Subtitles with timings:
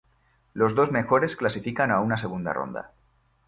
[0.55, 2.89] Los dos mejores clasifican a una segunda ronda.